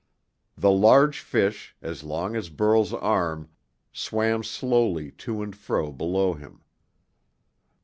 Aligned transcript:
The 0.57 0.71
large 0.71 1.19
fish, 1.19 1.75
as 1.79 2.03
long 2.03 2.35
as 2.35 2.49
Burl's 2.49 2.91
arm, 2.91 3.49
swam 3.93 4.41
slowly 4.43 5.11
to 5.11 5.43
and 5.43 5.55
fro 5.55 5.91
below 5.91 6.33
him. 6.33 6.63